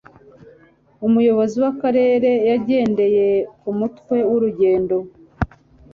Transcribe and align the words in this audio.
Umuyobozi 1.07 1.55
w'akarere 1.63 2.31
yagendeye 2.49 3.25
ku 3.59 3.69
mutwe 3.79 4.17
w'urugendo. 4.29 4.97